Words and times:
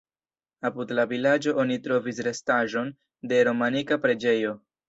Apud 0.69 0.93
la 0.99 1.05
vilaĝo 1.11 1.53
oni 1.65 1.77
trovis 1.89 2.23
restaĵon 2.31 2.91
de 3.33 3.45
romanika 3.51 4.03
preĝejo. 4.09 4.61